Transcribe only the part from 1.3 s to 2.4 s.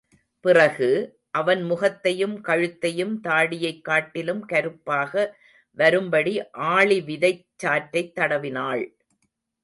அவன் முகத்தையும்